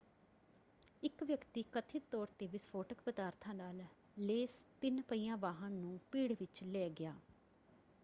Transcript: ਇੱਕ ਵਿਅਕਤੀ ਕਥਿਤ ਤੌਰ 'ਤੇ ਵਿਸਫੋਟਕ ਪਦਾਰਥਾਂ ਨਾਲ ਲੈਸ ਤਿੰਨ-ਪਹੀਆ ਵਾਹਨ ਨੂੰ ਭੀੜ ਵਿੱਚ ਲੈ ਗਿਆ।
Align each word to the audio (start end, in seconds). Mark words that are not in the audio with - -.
ਇੱਕ 1.03 1.23
ਵਿਅਕਤੀ 1.23 1.63
ਕਥਿਤ 1.73 2.03
ਤੌਰ 2.11 2.27
'ਤੇ 2.39 2.47
ਵਿਸਫੋਟਕ 2.47 3.01
ਪਦਾਰਥਾਂ 3.01 3.53
ਨਾਲ 3.53 3.83
ਲੈਸ 4.19 4.61
ਤਿੰਨ-ਪਹੀਆ 4.81 5.35
ਵਾਹਨ 5.35 5.71
ਨੂੰ 5.73 5.99
ਭੀੜ 6.11 6.31
ਵਿੱਚ 6.31 6.63
ਲੈ 6.63 6.89
ਗਿਆ। 6.89 7.15